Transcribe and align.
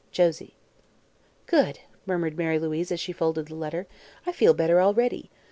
Josie 0.11 0.55
"Good!" 1.45 1.81
murmured 2.07 2.35
Mary 2.35 2.57
Louise, 2.57 2.91
as 2.91 2.99
she 2.99 3.13
folded 3.13 3.45
the 3.49 3.53
letter. 3.55 3.85
"I 4.25 4.31
feel 4.31 4.55
better 4.55 4.81
already. 4.81 5.29